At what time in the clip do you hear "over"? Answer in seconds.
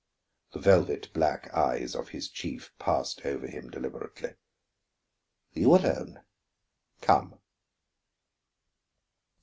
3.23-3.45